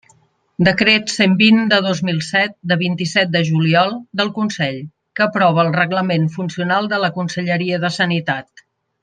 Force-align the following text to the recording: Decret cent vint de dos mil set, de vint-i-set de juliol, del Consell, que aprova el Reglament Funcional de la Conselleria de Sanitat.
Decret 0.67 1.11
cent 1.15 1.33
vint 1.41 1.59
de 1.73 1.77
dos 1.87 1.99
mil 2.07 2.21
set, 2.27 2.55
de 2.71 2.77
vint-i-set 2.79 3.33
de 3.35 3.41
juliol, 3.51 3.93
del 4.21 4.33
Consell, 4.39 4.81
que 5.21 5.27
aprova 5.27 5.63
el 5.67 5.71
Reglament 5.77 6.27
Funcional 6.39 6.91
de 6.95 7.01
la 7.05 7.13
Conselleria 7.21 7.83
de 7.87 7.95
Sanitat. 8.01 8.67